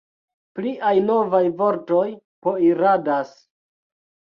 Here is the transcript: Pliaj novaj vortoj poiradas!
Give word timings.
Pliaj 0.59 0.93
novaj 1.09 1.43
vortoj 1.61 2.07
poiradas! 2.49 3.39